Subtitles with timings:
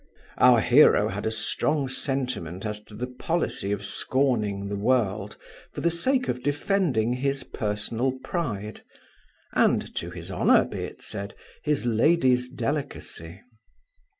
[0.39, 5.37] Our hero had a strong sentiment as to the policy of scorning the world
[5.73, 8.81] for the sake of defending his personal pride
[9.53, 13.41] and (to his honour, be it said) his lady's delicacy.